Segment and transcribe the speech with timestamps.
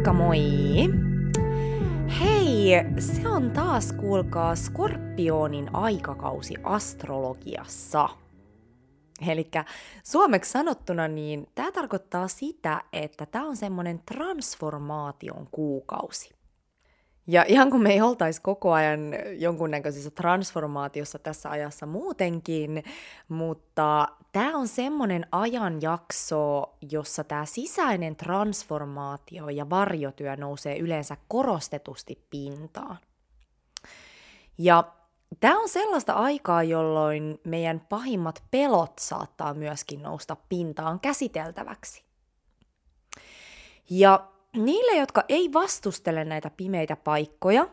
[0.00, 0.38] Moikka moi!
[2.20, 8.08] Hei, se on taas kuulkaa Skorpionin aikakausi astrologiassa.
[9.28, 9.50] Eli
[10.04, 16.39] suomeksi sanottuna, niin tämä tarkoittaa sitä, että tämä on semmoinen transformaation kuukausi.
[17.26, 19.00] Ja ihan kun me ei oltaisi koko ajan
[19.38, 22.84] jonkunnäköisessä transformaatiossa tässä ajassa muutenkin,
[23.28, 32.98] mutta tämä on semmoinen ajanjakso, jossa tämä sisäinen transformaatio ja varjotyö nousee yleensä korostetusti pintaan.
[34.58, 34.84] Ja
[35.40, 42.04] tämä on sellaista aikaa, jolloin meidän pahimmat pelot saattaa myöskin nousta pintaan käsiteltäväksi.
[43.90, 47.68] Ja niille, jotka ei vastustele näitä pimeitä paikkoja,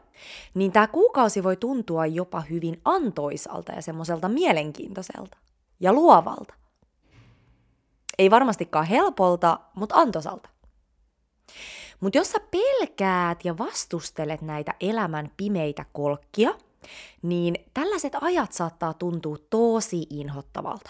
[0.54, 5.38] niin tämä kuukausi voi tuntua jopa hyvin antoisalta ja semmoiselta mielenkiintoiselta
[5.80, 6.54] ja luovalta.
[8.18, 10.50] Ei varmastikaan helpolta, mutta antoisalta.
[12.00, 16.54] Mutta jos sä pelkäät ja vastustelet näitä elämän pimeitä kolkkia,
[17.22, 20.90] niin tällaiset ajat saattaa tuntua tosi inhottavalta.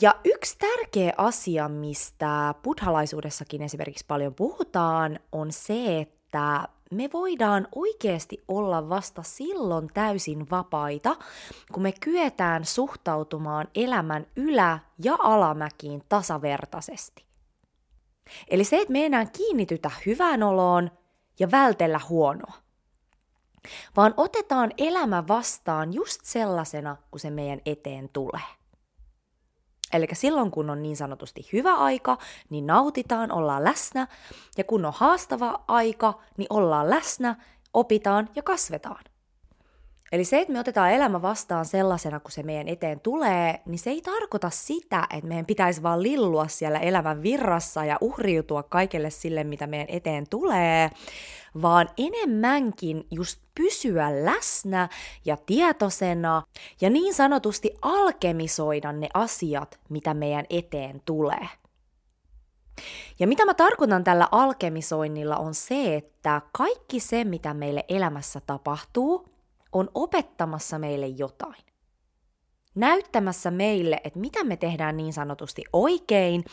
[0.00, 8.44] Ja yksi tärkeä asia, mistä buddhalaisuudessakin esimerkiksi paljon puhutaan, on se, että me voidaan oikeasti
[8.48, 11.16] olla vasta silloin täysin vapaita,
[11.72, 17.24] kun me kyetään suhtautumaan elämän ylä- ja alamäkiin tasavertaisesti.
[18.48, 20.90] Eli se, että me enää kiinnitytä hyvään oloon
[21.38, 22.54] ja vältellä huonoa,
[23.96, 28.59] vaan otetaan elämä vastaan just sellaisena, kun se meidän eteen tulee.
[29.92, 32.18] Eli silloin, kun on niin sanotusti hyvä aika,
[32.50, 34.08] niin nautitaan, ollaan läsnä,
[34.58, 37.36] ja kun on haastava aika, niin ollaan läsnä,
[37.74, 39.04] opitaan ja kasvetaan.
[40.12, 43.90] Eli se, että me otetaan elämä vastaan sellaisena, kun se meidän eteen tulee, niin se
[43.90, 49.44] ei tarkoita sitä, että meidän pitäisi vaan lillua siellä elämän virrassa ja uhriutua kaikelle sille,
[49.44, 50.90] mitä meidän eteen tulee,
[51.62, 54.88] vaan enemmänkin just pysyä läsnä
[55.24, 56.42] ja tietoisena
[56.80, 61.48] ja niin sanotusti alkemisoida ne asiat, mitä meidän eteen tulee.
[63.18, 69.30] Ja mitä mä tarkoitan tällä alkemisoinnilla on se, että kaikki se, mitä meille elämässä tapahtuu,
[69.72, 71.64] on opettamassa meille jotain.
[72.74, 76.44] Näyttämässä meille, että mitä me tehdään niin sanotusti oikein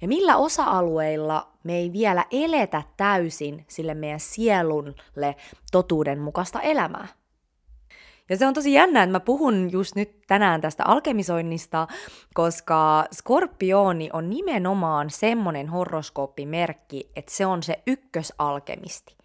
[0.00, 5.36] ja millä osa-alueilla me ei vielä eletä täysin sille meidän sielulle
[5.72, 7.08] totuudenmukaista elämää.
[8.28, 11.88] Ja se on tosi jännä, että mä puhun just nyt tänään tästä alkemisoinnista,
[12.34, 19.17] koska skorpioni on nimenomaan semmonen horoskooppimerkki, että se on se ykkösalkemisti.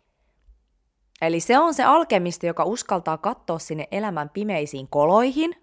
[1.27, 5.55] Eli se on se alkemisti, joka uskaltaa katsoa sinne elämän pimeisiin koloihin.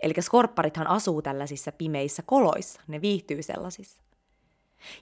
[0.00, 4.02] Eli skorpparithan asuu tällaisissa pimeissä koloissa, ne viihtyy sellaisissa.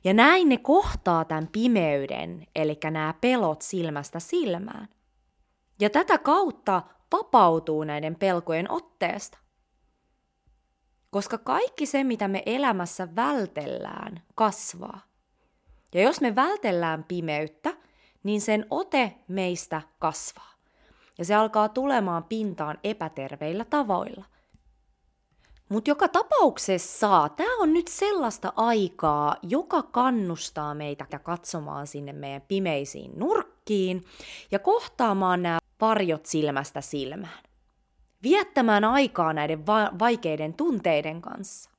[0.05, 4.89] Ja näin ne kohtaa tämän pimeyden, eli nämä pelot silmästä silmään.
[5.81, 9.39] Ja tätä kautta vapautuu näiden pelkojen otteesta.
[11.11, 15.01] Koska kaikki se, mitä me elämässä vältellään, kasvaa.
[15.95, 17.77] Ja jos me vältellään pimeyttä,
[18.27, 20.53] niin sen ote meistä kasvaa.
[21.19, 24.25] Ja se alkaa tulemaan pintaan epäterveillä tavoilla.
[25.69, 33.13] Mutta joka tapauksessa tämä on nyt sellaista aikaa, joka kannustaa meitä katsomaan sinne meidän pimeisiin
[33.17, 34.05] nurkkiin
[34.51, 37.43] ja kohtaamaan nämä varjot silmästä silmään.
[38.23, 41.71] Viettämään aikaa näiden va- vaikeiden tunteiden kanssa.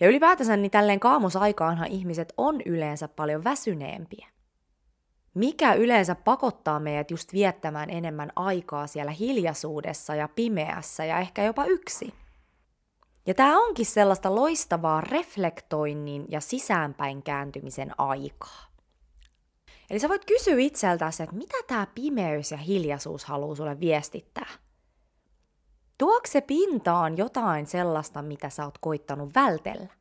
[0.00, 4.26] Ja ylipäätänsä niin tälleen kaamosaikaanhan ihmiset on yleensä paljon väsyneempiä.
[5.34, 11.64] Mikä yleensä pakottaa meidät just viettämään enemmän aikaa siellä hiljaisuudessa ja pimeässä ja ehkä jopa
[11.64, 12.14] yksi?
[13.26, 18.70] Ja tämä onkin sellaista loistavaa reflektoinnin ja sisäänpäin kääntymisen aikaa.
[19.90, 24.48] Eli sä voit kysyä itseltäsi, että mitä tämä pimeys ja hiljaisuus haluaa sulle viestittää?
[25.98, 29.99] Tuokse se pintaan jotain sellaista, mitä sä oot koittanut vältellä?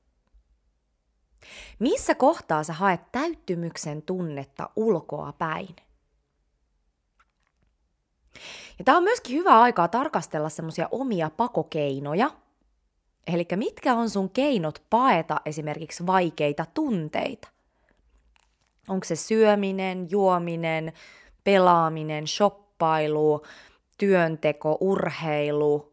[1.80, 5.76] Missä kohtaa sä haet täyttymyksen tunnetta ulkoa päin?
[8.80, 12.32] Ja tämä on myöskin hyvä aikaa tarkastella semmoisia omia pakokeinoja.
[13.28, 17.48] Eli mitkä on sun keinot paeta esimerkiksi vaikeita tunteita?
[18.88, 20.94] Onko se syöminen, juominen,
[21.44, 23.46] pelaaminen, shoppailu,
[23.98, 25.89] työnteko, urheilu,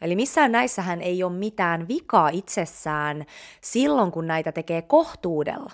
[0.00, 3.24] Eli missään näissähän ei ole mitään vikaa itsessään
[3.60, 5.72] silloin, kun näitä tekee kohtuudella.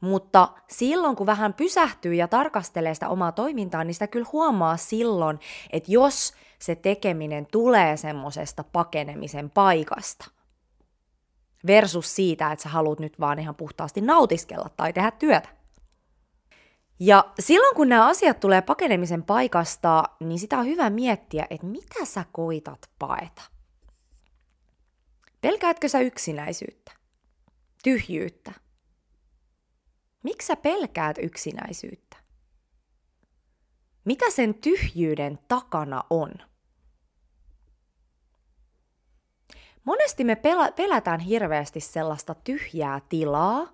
[0.00, 5.40] Mutta silloin, kun vähän pysähtyy ja tarkastelee sitä omaa toimintaa, niin sitä kyllä huomaa silloin,
[5.70, 10.30] että jos se tekeminen tulee semmoisesta pakenemisen paikasta.
[11.66, 15.48] versus siitä, että sä haluat nyt vaan ihan puhtaasti nautiskella tai tehdä työtä.
[17.00, 22.04] Ja silloin kun nämä asiat tulee pakenemisen paikasta, niin sitä on hyvä miettiä, että mitä
[22.04, 23.42] sä koitat paeta.
[25.40, 26.92] Pelkäätkö sä yksinäisyyttä?
[27.82, 28.52] Tyhjyyttä?
[30.22, 32.16] Miksi sä pelkäät yksinäisyyttä?
[34.04, 36.32] Mitä sen tyhjyyden takana on?
[39.84, 40.36] Monesti me
[40.76, 43.73] pelätään hirveästi sellaista tyhjää tilaa,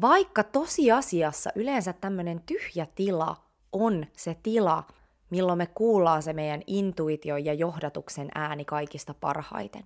[0.00, 3.36] vaikka tosiasiassa yleensä tämmöinen tyhjä tila
[3.72, 4.84] on se tila,
[5.30, 9.84] milloin me kuullaan se meidän intuitio ja johdatuksen ääni kaikista parhaiten.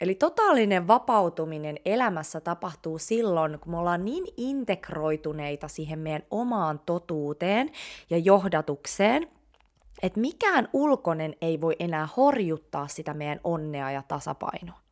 [0.00, 7.70] Eli totaalinen vapautuminen elämässä tapahtuu silloin, kun me ollaan niin integroituneita siihen meidän omaan totuuteen
[8.10, 9.30] ja johdatukseen,
[10.02, 14.83] että mikään ulkoinen ei voi enää horjuttaa sitä meidän onnea ja tasapainoa.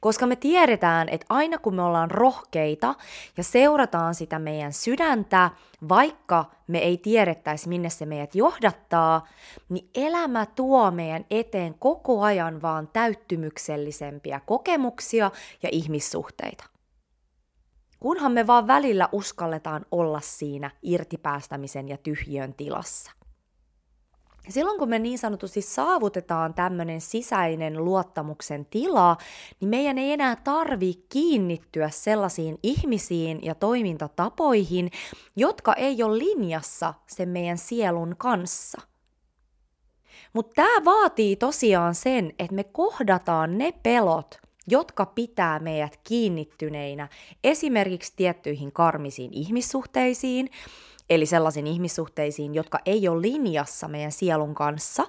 [0.00, 2.94] Koska me tiedetään, että aina kun me ollaan rohkeita
[3.36, 5.50] ja seurataan sitä meidän sydäntä,
[5.88, 9.26] vaikka me ei tiedettäisi, minne se meidät johdattaa,
[9.68, 15.30] niin elämä tuo meidän eteen koko ajan vaan täyttymyksellisempiä kokemuksia
[15.62, 16.64] ja ihmissuhteita.
[18.00, 23.17] Kunhan me vaan välillä uskalletaan olla siinä irtipäästämisen ja tyhjön tilassa.
[24.48, 29.16] Silloin kun me niin sanotusti saavutetaan tämmöinen sisäinen luottamuksen tila,
[29.60, 34.90] niin meidän ei enää tarvi kiinnittyä sellaisiin ihmisiin ja toimintatapoihin,
[35.36, 38.80] jotka ei ole linjassa sen meidän sielun kanssa.
[40.32, 47.08] Mutta tämä vaatii tosiaan sen, että me kohdataan ne pelot, jotka pitää meidät kiinnittyneinä
[47.44, 50.50] esimerkiksi tiettyihin karmisiin ihmissuhteisiin,
[51.10, 55.04] eli sellaisiin ihmissuhteisiin, jotka ei ole linjassa meidän sielun kanssa,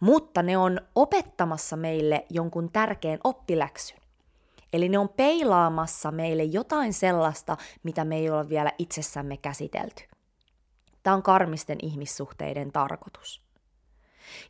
[0.00, 3.98] mutta ne on opettamassa meille jonkun tärkeän oppiläksyn.
[4.72, 10.02] Eli ne on peilaamassa meille jotain sellaista, mitä me ei ole vielä itsessämme käsitelty.
[11.02, 13.42] Tämä on karmisten ihmissuhteiden tarkoitus.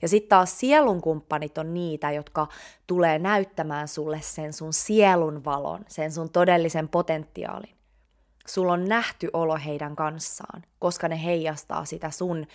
[0.02, 2.46] Ja sitten taas sielunkumppanit on niitä, jotka
[2.87, 7.78] tulee näyttämään sulle sen sun sielun valon, sen sun todellisen potentiaalin
[8.49, 12.47] sulla on nähty olo heidän kanssaan, koska ne heijastaa sitä sun,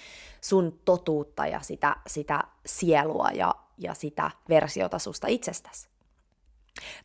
[0.41, 5.93] sun totuutta ja sitä, sitä sielua ja, ja sitä versiota susta itsestäsi.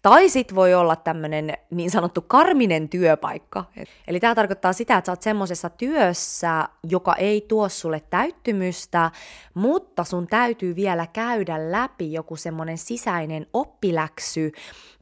[0.02, 3.64] Tai sit voi olla tämmöinen niin sanottu karminen työpaikka.
[4.06, 9.10] Eli tämä tarkoittaa sitä, että sä oot semmoisessa työssä, joka ei tuo sulle täyttymystä,
[9.54, 14.52] mutta sun täytyy vielä käydä läpi joku semmoinen sisäinen oppiläksy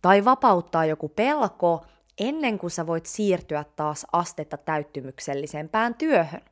[0.02, 1.84] tai vapauttaa joku pelko,
[2.18, 6.42] ennen kuin sä voit siirtyä taas astetta täyttymyksellisempään työhön.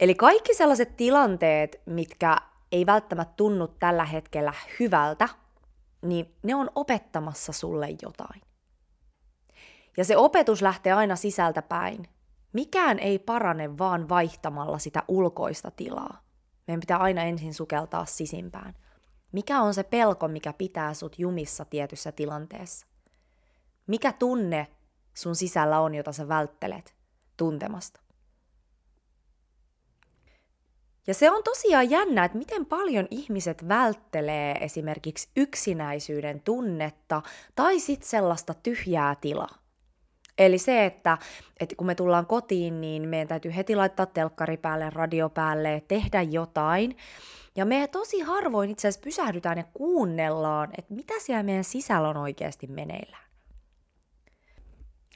[0.00, 2.36] Eli kaikki sellaiset tilanteet, mitkä
[2.72, 5.28] ei välttämättä tunnu tällä hetkellä hyvältä,
[6.02, 8.40] niin ne on opettamassa sulle jotain.
[9.96, 12.08] Ja se opetus lähtee aina sisältä päin.
[12.52, 16.20] Mikään ei parane vaan vaihtamalla sitä ulkoista tilaa.
[16.66, 18.74] Meidän pitää aina ensin sukeltaa sisimpään.
[19.32, 22.86] Mikä on se pelko, mikä pitää sut jumissa tietyssä tilanteessa?
[23.86, 24.66] Mikä tunne
[25.14, 26.94] sun sisällä on, jota sä välttelet
[27.36, 28.00] tuntemasta?
[31.06, 37.22] Ja se on tosiaan jännä, että miten paljon ihmiset välttelee esimerkiksi yksinäisyyden tunnetta
[37.54, 39.64] tai sitten sellaista tyhjää tilaa.
[40.38, 41.18] Eli se, että,
[41.60, 46.22] että kun me tullaan kotiin, niin meidän täytyy heti laittaa telkkari päälle, radio päälle, tehdä
[46.22, 46.96] jotain.
[47.56, 52.16] Ja me tosi harvoin itse asiassa pysähdytään ja kuunnellaan, että mitä siellä meidän sisällä on
[52.16, 53.24] oikeasti meneillään.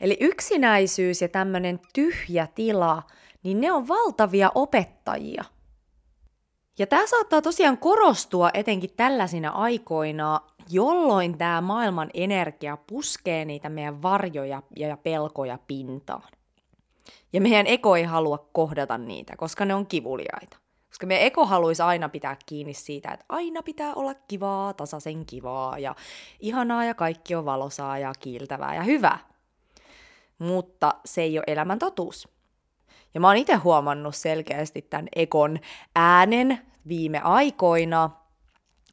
[0.00, 3.02] Eli yksinäisyys ja tämmöinen tyhjä tila,
[3.42, 5.44] niin ne on valtavia opettajia.
[6.78, 10.40] Ja tämä saattaa tosiaan korostua etenkin tällaisina aikoina,
[10.70, 16.32] jolloin tämä maailman energia puskee niitä meidän varjoja ja pelkoja pintaan.
[17.32, 20.58] Ja meidän eko ei halua kohdata niitä, koska ne on kivuliaita.
[20.88, 25.78] Koska meidän eko haluaisi aina pitää kiinni siitä, että aina pitää olla kivaa, tasaisen kivaa
[25.78, 25.94] ja
[26.40, 29.27] ihanaa ja kaikki on valosaa ja kiiltävää ja hyvää
[30.38, 32.28] mutta se ei ole elämän totuus.
[33.14, 35.58] Ja mä oon itse huomannut selkeästi tämän ekon
[35.96, 38.10] äänen viime aikoina,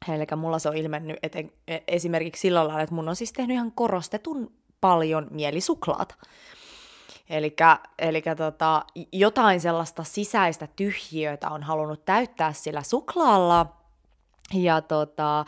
[0.08, 3.54] Eli mulla se on ilmennyt eten, e, esimerkiksi sillä lailla, että mun on siis tehnyt
[3.54, 6.14] ihan korostetun paljon mielisuklaata.
[7.98, 13.75] Eli tota, jotain sellaista sisäistä tyhjiötä on halunnut täyttää sillä suklaalla,
[14.54, 15.44] ja tota,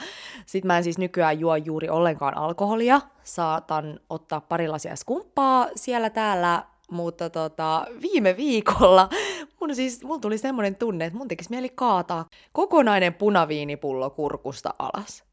[0.47, 3.01] sit mä en siis nykyään juo juuri ollenkaan alkoholia.
[3.25, 9.09] Saatan ottaa parilaisia skumppaa siellä täällä, mutta tota, viime viikolla
[9.61, 15.25] mun siis, mun tuli semmoinen tunne, että mun tekisi mieli kaataa kokonainen punaviinipullo kurkusta alas.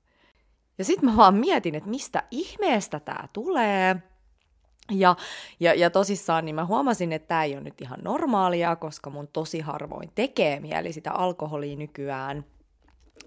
[0.78, 3.96] Ja sitten mä vaan mietin, että mistä ihmeestä tämä tulee.
[4.92, 5.16] Ja,
[5.60, 9.28] ja, ja tosissaan niin mä huomasin, että tämä ei ole nyt ihan normaalia, koska mun
[9.28, 12.46] tosi harvoin tekee mieli sitä alkoholia nykyään.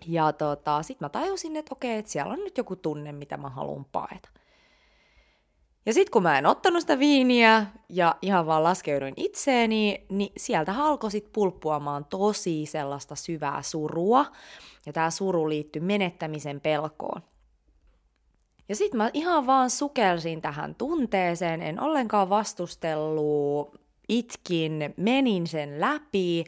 [0.07, 3.49] Ja tota, sitten mä tajusin, että okei, että siellä on nyt joku tunne, mitä mä
[3.49, 4.29] haluan paeta.
[5.87, 10.75] Ja sitten kun mä en ottanut sitä viiniä ja ihan vaan laskeuduin itseeni, niin sieltä
[10.79, 14.27] alkoi sitten pulppuamaan tosi sellaista syvää surua.
[14.87, 17.23] Ja tämä suru liittyi menettämisen pelkoon.
[18.69, 26.45] Ja sitten mä ihan vaan sukelsin tähän tunteeseen, en ollenkaan vastustellut, itkin, menin sen läpi,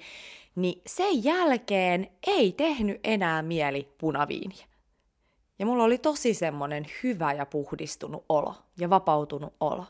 [0.61, 4.67] niin sen jälkeen ei tehnyt enää mieli punaviiniä.
[5.59, 9.85] Ja mulla oli tosi semmonen hyvä ja puhdistunut olo ja vapautunut olo.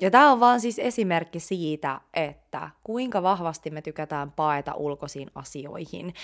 [0.00, 6.14] Ja tämä on vaan siis esimerkki siitä, että kuinka vahvasti me tykätään paeta ulkoisiin asioihin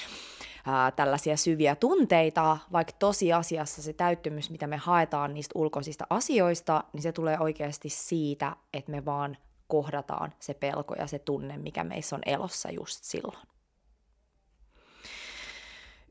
[0.67, 7.03] ää, tällaisia syviä tunteita, vaikka tosiasiassa se täyttymys, mitä me haetaan niistä ulkoisista asioista, niin
[7.03, 9.37] se tulee oikeasti siitä, että me vaan
[9.71, 13.49] kohdataan se pelko ja se tunne, mikä meissä on elossa just silloin.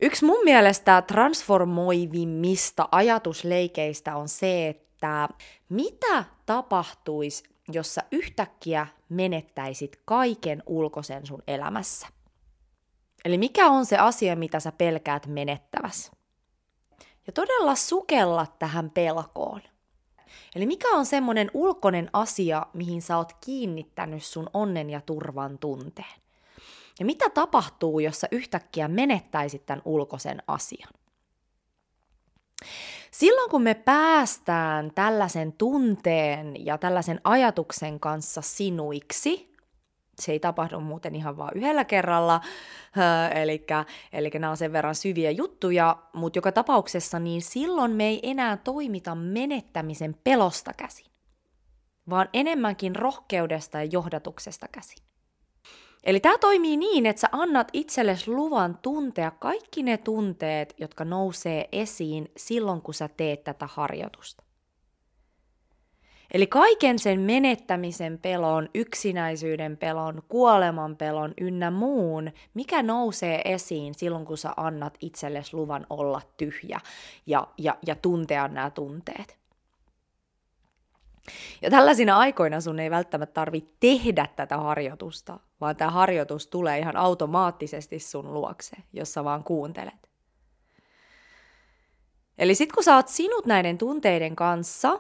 [0.02, 5.30] Yksi mun mielestä transformoivimmista ajatusleikeistä on se, että
[5.70, 12.08] mitä tapahtuisi, jos sä yhtäkkiä menettäisit kaiken ulkoisen sun elämässä?
[13.26, 16.12] Eli mikä on se asia, mitä sä pelkäät menettäväs?
[17.28, 19.62] Ja todella sukella tähän pelkoon.
[20.56, 26.20] Eli mikä on semmoinen ulkoinen asia, mihin sä oot kiinnittänyt sun onnen ja turvan tunteen?
[27.00, 30.94] Ja mitä tapahtuu, jos sä yhtäkkiä menettäisit tämän ulkoisen asian?
[33.12, 39.49] Silloin kun me päästään tällaisen tunteen ja tällaisen ajatuksen kanssa sinuiksi,
[40.20, 42.42] se ei tapahdu muuten ihan vaan yhdellä kerralla,
[43.36, 43.66] eli,
[44.14, 48.58] eli nämä on sen verran syviä juttuja, mutta joka tapauksessa niin silloin me ei enää
[48.58, 51.12] toimita menettämisen pelosta käsin,
[52.10, 55.04] vaan enemmänkin rohkeudesta ja johdatuksesta käsin.
[56.04, 61.70] Eli tämä toimii niin, että sä annat itsellesi luvan tuntea kaikki ne tunteet, jotka nousee
[61.72, 64.44] esiin silloin, kun sä teet tätä harjoitusta.
[66.32, 74.26] Eli kaiken sen menettämisen pelon, yksinäisyyden pelon, kuoleman pelon ynnä muun, mikä nousee esiin silloin,
[74.26, 76.80] kun sä annat itsellesi luvan olla tyhjä
[77.26, 79.40] ja, ja, ja tuntea nämä tunteet.
[81.62, 86.98] Ja tällaisina aikoina sun ei välttämättä tarvitse tehdä tätä harjoitusta, vaan tämä harjoitus tulee ihan
[86.98, 90.10] automaattisesti sun luokse, jos sä vaan kuuntelet.
[92.38, 95.00] Eli sit kun sä oot sinut näiden tunteiden kanssa,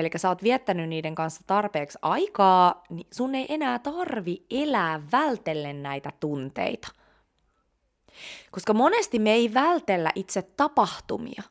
[0.00, 5.82] eli sä oot viettänyt niiden kanssa tarpeeksi aikaa, niin sun ei enää tarvi elää vältellen
[5.82, 6.88] näitä tunteita.
[8.50, 11.42] Koska monesti me ei vältellä itse tapahtumia,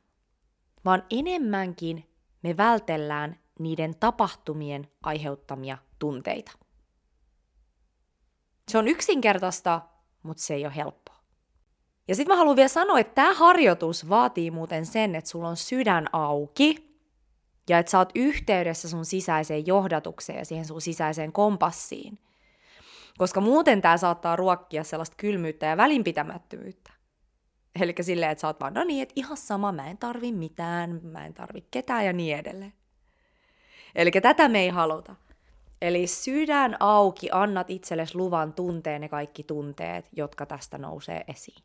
[0.85, 2.09] vaan enemmänkin
[2.43, 6.51] me vältellään niiden tapahtumien aiheuttamia tunteita.
[8.71, 9.81] Se on yksinkertaista,
[10.23, 11.17] mutta se ei ole helppoa.
[12.07, 15.57] Ja sitten mä haluan vielä sanoa, että tämä harjoitus vaatii muuten sen, että sulla on
[15.57, 16.86] sydän auki
[17.69, 22.19] ja että sä oot yhteydessä sun sisäiseen johdatukseen ja siihen sun sisäiseen kompassiin.
[23.17, 26.91] Koska muuten tämä saattaa ruokkia sellaista kylmyyttä ja välinpitämättömyyttä.
[27.81, 30.99] Eli silleen, että sä oot vaan, no niin, että ihan sama, mä en tarvi mitään,
[31.03, 32.73] mä en tarvi ketään ja niin edelleen.
[33.95, 35.15] Eli tätä me ei haluta.
[35.81, 41.63] Eli sydän auki, annat itsellesi luvan tunteen ne kaikki tunteet, jotka tästä nousee esiin.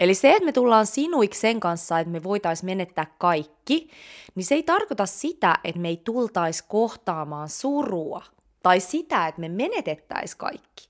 [0.00, 3.90] Eli se, että me tullaan sinuiksi sen kanssa, että me voitaisiin menettää kaikki,
[4.34, 8.22] niin se ei tarkoita sitä, että me ei tultaisi kohtaamaan surua
[8.62, 10.88] tai sitä, että me menetettäisiin kaikki.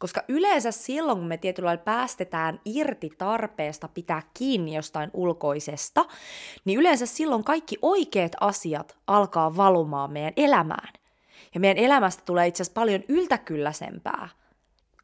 [0.00, 6.04] Koska yleensä silloin, kun me tietyllä lailla päästetään irti tarpeesta pitää kiinni jostain ulkoisesta,
[6.64, 10.92] niin yleensä silloin kaikki oikeat asiat alkaa valumaan meidän elämään.
[11.54, 14.28] Ja meidän elämästä tulee itse asiassa paljon yltäkylläisempää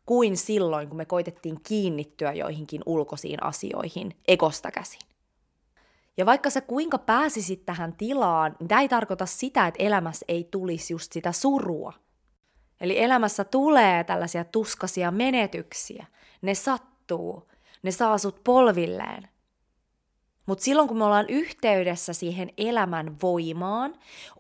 [0.09, 5.01] kuin silloin, kun me koitettiin kiinnittyä joihinkin ulkoisiin asioihin ekosta käsin.
[6.17, 10.49] Ja vaikka sä kuinka pääsisit tähän tilaan, niin tämä ei tarkoita sitä, että elämässä ei
[10.51, 11.93] tulisi just sitä surua–
[12.81, 16.07] Eli elämässä tulee tällaisia tuskasia menetyksiä.
[16.43, 17.49] Ne sattuu.
[17.83, 19.29] Ne saa sut polvilleen.
[20.47, 23.95] Mutta silloin kun me ollaan yhteydessä siihen elämän voimaan,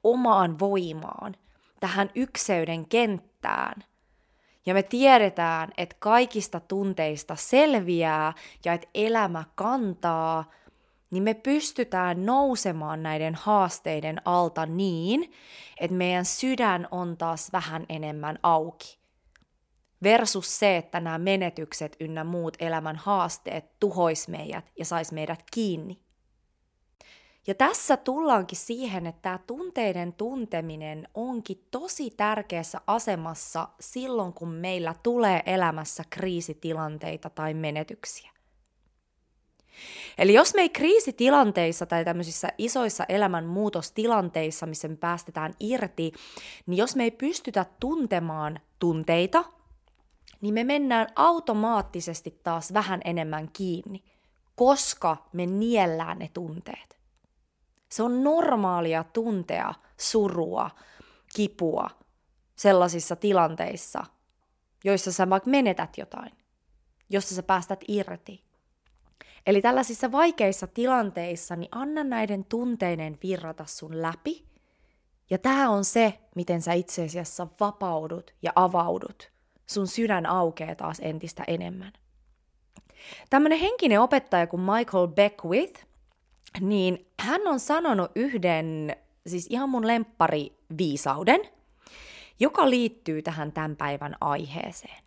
[0.05, 1.37] omaan voimaan,
[1.81, 3.85] tähän ykseyden kenttään,
[4.67, 8.33] ja me tiedetään, että kaikista tunteista selviää
[8.65, 10.45] ja että elämä kantaa–
[11.11, 15.33] niin me pystytään nousemaan näiden haasteiden alta niin,
[15.81, 18.99] että meidän sydän on taas vähän enemmän auki.
[20.03, 26.01] versus se, että nämä menetykset ynnä muut elämän haasteet tuhois meidät ja sais meidät kiinni.
[27.49, 34.95] Ja tässä tullaankin siihen, että tämä tunteiden tunteminen onkin tosi tärkeässä asemassa silloin, kun meillä
[35.03, 38.31] tulee elämässä kriisitilanteita tai menetyksiä.
[40.19, 46.13] Eli jos me ei kriisitilanteissa tai tämmöisissä isoissa elämänmuutostilanteissa, missä me päästetään irti,
[46.67, 49.45] niin jos me ei pystytä tuntemaan tunteita,
[50.41, 54.05] niin me mennään automaattisesti taas vähän enemmän kiinni,
[54.55, 56.98] koska me niellään ne tunteet.
[57.89, 60.71] Se on normaalia tuntea surua,
[61.35, 61.91] kipua
[62.57, 64.05] sellaisissa tilanteissa,
[64.85, 66.33] joissa sä vaikka menetät jotain,
[67.11, 68.45] jossa sä päästät irti.
[69.47, 74.45] Eli tällaisissa vaikeissa tilanteissa, niin anna näiden tunteiden virrata sun läpi.
[75.31, 79.31] Ja tämä on se, miten sä itse asiassa vapaudut ja avaudut.
[79.67, 81.93] Sun sydän aukeaa taas entistä enemmän.
[83.31, 85.88] Tämmöinen henkinen opettaja kuin Michael Beckwith,
[86.61, 91.41] niin hän on sanonut yhden, siis ihan mun lemppari viisauden,
[92.41, 95.05] joka liittyy tähän tämän päivän aiheeseen.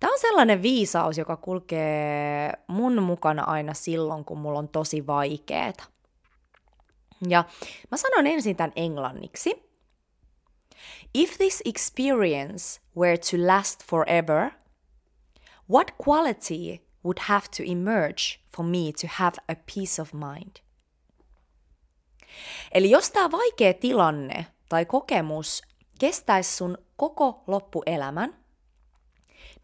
[0.00, 5.84] Tämä on sellainen viisaus, joka kulkee mun mukana aina silloin, kun mulla on tosi vaikeeta.
[7.28, 7.44] Ja
[7.90, 9.68] mä sanon ensin tämän englanniksi.
[11.14, 14.50] If this experience were to last forever,
[15.70, 20.56] what quality would have to emerge for me to have a peace of mind?
[22.72, 25.62] Eli jos tämä vaikea tilanne tai kokemus
[25.98, 28.36] kestäisi sun koko loppuelämän,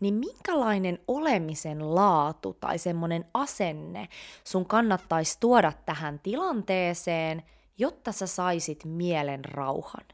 [0.01, 4.09] niin minkälainen olemisen laatu tai semmoinen asenne
[4.45, 7.43] sun kannattaisi tuoda tähän tilanteeseen,
[7.79, 10.05] jotta sä saisit mielen rauhan?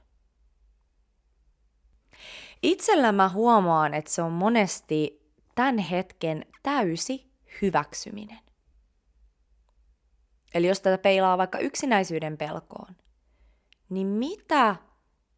[2.63, 5.20] Itsellä mä huomaan, että se on monesti
[5.55, 8.41] tämän hetken täysi hyväksyminen.
[10.55, 12.97] Eli jos tätä peilaa vaikka yksinäisyyden pelkoon,
[13.89, 14.77] niin mitä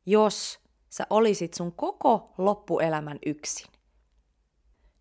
[0.07, 3.73] jos sä olisit sun koko loppuelämän yksin?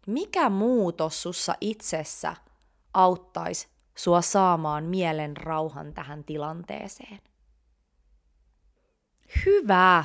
[0.07, 2.35] mikä muutos sussa itsessä
[2.93, 7.19] auttaisi sua saamaan mielen rauhan tähän tilanteeseen?
[9.45, 10.03] Hyvä!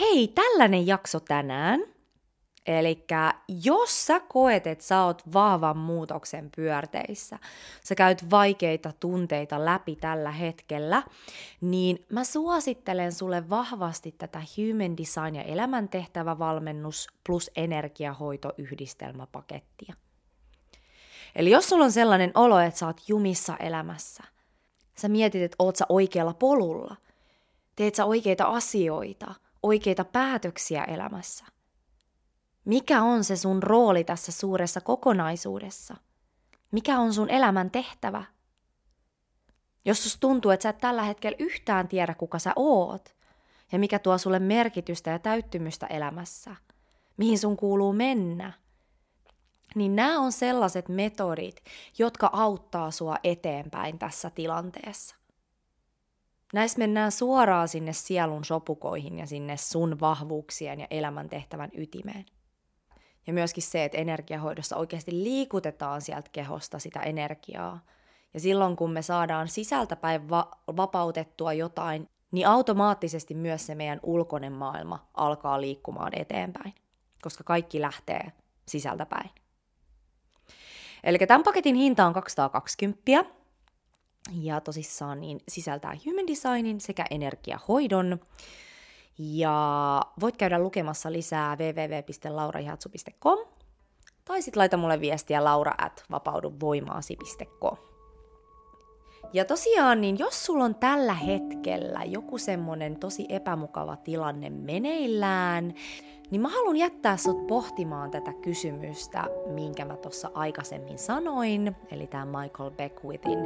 [0.00, 1.80] Hei, tällainen jakso tänään–
[2.66, 3.04] Eli
[3.48, 7.38] jos sä koet, että sä oot vahvan muutoksen pyörteissä,
[7.84, 11.02] sä käyt vaikeita tunteita läpi tällä hetkellä,
[11.60, 19.94] niin mä suosittelen sulle vahvasti tätä Human Design ja elämäntehtävävalmennus plus energiahoitoyhdistelmäpakettia.
[21.36, 24.24] Eli jos sulla on sellainen olo, että sä oot jumissa elämässä,
[24.98, 26.96] sä mietit, että oot sä oikealla polulla,
[27.76, 31.44] teet sä oikeita asioita, oikeita päätöksiä elämässä,
[32.66, 35.96] mikä on se sun rooli tässä suuressa kokonaisuudessa?
[36.70, 38.24] Mikä on sun elämän tehtävä?
[39.84, 43.16] Jos sus tuntuu, että sä et tällä hetkellä yhtään tiedä, kuka sä oot,
[43.72, 46.56] ja mikä tuo sulle merkitystä ja täyttymystä elämässä,
[47.16, 48.52] mihin sun kuuluu mennä,
[49.74, 51.56] niin nämä on sellaiset metodit,
[51.98, 55.16] jotka auttaa sua eteenpäin tässä tilanteessa.
[56.52, 62.26] Näissä mennään suoraan sinne sielun sopukoihin ja sinne sun vahvuuksien ja elämäntehtävän ytimeen.
[63.26, 67.80] Ja myöskin se, että energiahoidossa oikeasti liikutetaan sieltä kehosta sitä energiaa.
[68.34, 74.52] Ja silloin kun me saadaan sisältäpäin va- vapautettua jotain, niin automaattisesti myös se meidän ulkoinen
[74.52, 76.74] maailma alkaa liikkumaan eteenpäin,
[77.22, 78.32] koska kaikki lähtee
[78.68, 79.30] sisältäpäin.
[81.04, 83.24] Eli tämän paketin hinta on 220
[84.32, 88.20] ja tosissaan niin sisältää human designin sekä energiahoidon.
[89.18, 93.38] Ja voit käydä lukemassa lisää www.laurahihatsu.com
[94.24, 97.95] tai sitten laita mulle viestiä laura at vapauduvoimaasi.com.
[99.32, 105.74] Ja tosiaan, niin jos sulla on tällä hetkellä joku semmonen tosi epämukava tilanne meneillään,
[106.30, 112.40] niin mä haluan jättää sut pohtimaan tätä kysymystä, minkä mä tuossa aikaisemmin sanoin, eli tämä
[112.40, 113.38] Michael Beckwithin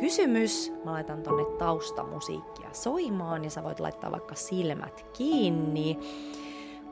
[0.00, 0.72] kysymys.
[0.84, 5.98] Mä laitan tonne taustamusiikkia soimaan ja sä voit laittaa vaikka silmät kiinni.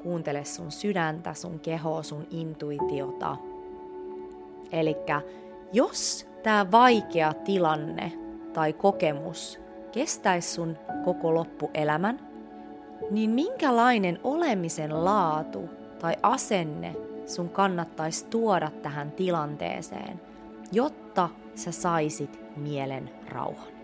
[0.03, 3.37] Kuuntele sun sydäntä, sun kehoa, sun intuitiota.
[4.73, 4.97] Eli
[5.73, 8.22] jos tämä vaikea tilanne
[8.53, 9.61] tai kokemus
[9.93, 12.21] kestäisi sun koko loppuelämän,
[13.11, 20.21] niin minkälainen olemisen laatu tai asenne sun kannattaisi tuoda tähän tilanteeseen,
[20.73, 23.82] jotta sä saisit mielen rauhan?